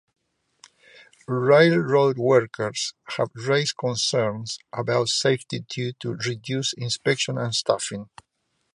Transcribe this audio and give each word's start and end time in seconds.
Railroad 1.27 2.17
workers 2.17 2.95
have 3.17 3.29
raised 3.35 3.77
concerns 3.77 4.57
about 4.73 5.09
safety 5.09 5.59
due 5.59 5.93
to 5.99 6.15
reduced 6.15 6.73
inspections 6.75 7.37
and 7.37 7.53
staffing. 7.53 8.09